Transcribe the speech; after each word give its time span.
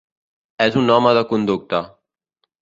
És 0.65 0.77
un 0.81 0.89
home 0.93 1.11
de 1.19 1.23
conducta. 1.33 1.83